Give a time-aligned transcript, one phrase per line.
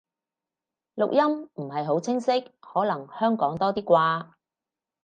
[0.95, 4.31] 錄音唔係好清晰，可能香港多啲啩